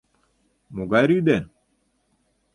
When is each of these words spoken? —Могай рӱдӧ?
—Могай 0.75 1.05
рӱдӧ? 1.09 1.37